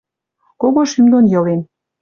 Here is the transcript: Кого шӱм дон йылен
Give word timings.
Кого 0.61 0.81
шӱм 0.91 1.05
дон 1.11 1.25
йылен 1.33 1.61